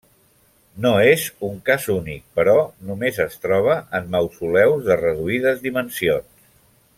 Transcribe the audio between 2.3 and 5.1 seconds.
però només es troba en mausoleus de